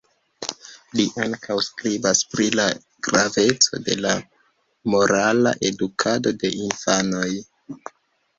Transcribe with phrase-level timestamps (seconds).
[0.99, 2.65] Li ankaŭ skribas pri la
[3.09, 4.15] graveco de la
[4.95, 7.29] morala edukado de infanoj.